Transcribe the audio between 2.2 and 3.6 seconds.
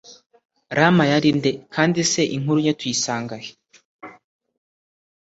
inkuru ye tuyisanga he?